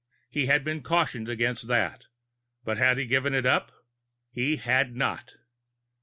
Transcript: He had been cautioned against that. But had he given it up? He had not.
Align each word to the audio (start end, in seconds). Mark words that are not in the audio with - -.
He 0.31 0.47
had 0.47 0.63
been 0.63 0.81
cautioned 0.81 1.29
against 1.29 1.67
that. 1.67 2.07
But 2.63 2.79
had 2.79 2.97
he 2.97 3.05
given 3.05 3.35
it 3.35 3.45
up? 3.45 3.71
He 4.31 4.55
had 4.55 4.95
not. 4.95 5.35